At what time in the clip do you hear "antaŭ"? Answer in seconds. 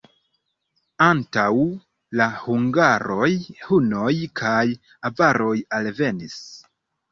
1.07-1.51